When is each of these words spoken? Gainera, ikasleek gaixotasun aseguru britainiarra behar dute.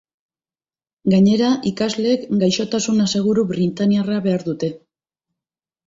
Gainera, 1.15 1.51
ikasleek 1.73 2.25
gaixotasun 2.47 3.07
aseguru 3.07 3.47
britainiarra 3.55 4.21
behar 4.29 4.51
dute. 4.53 4.77